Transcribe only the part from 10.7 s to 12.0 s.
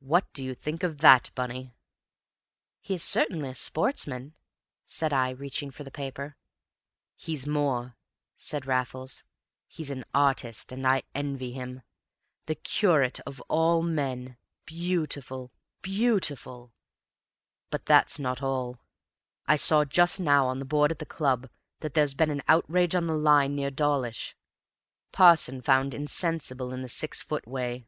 and I envy him.